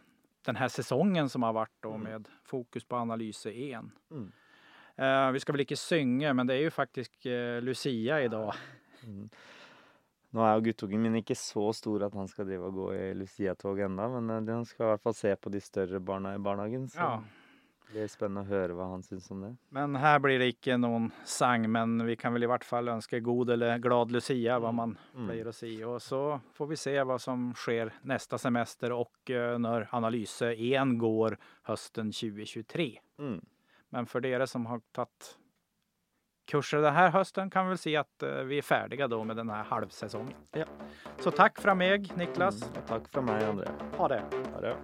den 0.44 0.56
här 0.56 0.68
säsongen 0.68 1.28
som 1.28 1.42
har 1.42 1.52
varit 1.52 1.76
då 1.80 1.90
Mm. 1.90 2.02
med 2.02 2.28
fokus 2.44 2.85
på 2.85 2.96
analyse 2.96 3.50
1. 3.50 3.80
Mm. 4.11 4.32
Eh, 4.96 5.32
vi 5.32 5.40
ska 5.40 5.52
väl 5.52 5.61
inte 5.61 5.76
synge, 5.76 6.32
men 6.32 6.46
det 6.46 6.54
är 6.54 6.58
ju 6.61 6.70
faktiskt 6.70 7.26
eh, 7.26 7.61
Lucia 7.62 8.23
idag. 8.23 8.54
Mm. 9.04 9.28
Er 10.37 10.54
jo 10.54 10.61
guttungen 10.61 11.02
min 11.02 11.14
ikke 11.16 11.35
så 11.35 11.73
stor 11.73 12.02
at 12.04 12.14
han 12.14 12.28
skal 12.28 12.44
drive 12.46 12.66
og 12.66 12.75
gå 12.75 12.87
i 12.94 13.14
Lucia-tog 13.14 13.78
ennå, 13.80 14.20
men 14.20 14.49
eh, 14.49 14.54
han 14.54 14.64
skal 14.64 14.85
i 14.87 14.88
hvert 14.90 15.02
fall 15.02 15.14
se 15.14 15.37
på 15.37 15.49
de 15.50 15.61
større 15.61 16.00
barna 16.00 16.35
i 16.35 16.38
barnehagen. 16.38 16.88
Så 16.88 16.99
Ja. 17.00 17.23
Det 17.87 17.93
blir 17.93 18.09
spennende 18.09 18.40
å 18.43 18.45
høre 18.50 18.75
hva 18.75 18.88
han 18.90 19.02
syns 19.02 19.31
om 19.31 19.40
det. 19.40 19.57
Men 19.69 19.97
här 19.97 20.19
blir 20.19 20.38
det 20.38 20.47
inte 20.47 20.76
någon 20.76 21.11
sang, 21.25 21.71
men 21.73 22.07
vi 22.07 22.16
kan 22.16 22.33
väl 22.33 22.43
i 22.43 22.47
vart 22.47 22.64
fall 22.64 22.88
önska 22.88 23.21
god 23.21 23.50
eller 23.50 23.78
glad 23.78 24.11
Lucia, 24.12 24.59
vad 24.59 24.75
man 24.75 24.99
Mm. 25.14 25.26
pleier 25.28 25.49
å 25.49 25.52
si. 25.52 25.85
Och 25.85 26.02
så 26.02 26.40
får 26.55 26.66
vi 26.66 26.76
se 26.76 27.02
vad 27.02 27.21
som 27.21 27.55
sker 27.55 27.93
nästa 28.02 28.38
semester 28.38 28.93
och 28.93 29.31
eh, 29.31 29.59
när 29.59 29.88
analyse 29.90 30.52
1 30.52 30.99
går 30.99 31.38
hösten 31.62 32.12
2023. 32.12 32.99
Mm. 33.19 33.40
Men 33.88 34.07
för 34.07 34.21
dere 34.21 34.47
som 34.47 34.66
har 34.66 34.81
tagit 34.93 35.38
kurser 36.47 36.78
den 36.78 36.95
här 36.95 37.11
hösten 37.11 37.50
kan 37.50 37.64
vi 37.66 37.69
väl 37.69 37.78
se 37.78 37.97
att 37.97 38.23
eh, 38.23 38.31
vi 38.35 38.59
är 38.59 38.62
färdiga 38.62 39.09
då 39.09 39.25
med 39.25 39.37
den 39.37 39.50
här 39.50 39.64
halvsäsongen. 39.64 40.35
Ja. 40.53 40.64
Så 41.18 41.31
tack 41.31 41.61
från 41.61 41.79
mig, 41.79 41.99
Niklas. 42.16 42.62
Mm. 42.62 42.83
Og 42.83 42.88
takk 42.88 43.09
fra 43.09 43.22
meg, 43.22 43.42
André. 43.42 43.68
Ha 43.96 44.09
det! 44.09 44.22
Ha 44.55 44.61
det. 44.61 44.77